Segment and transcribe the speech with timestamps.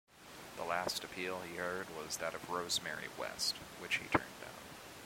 [0.57, 4.55] The last appeal he heard was that of Rosemary West, which he turned down.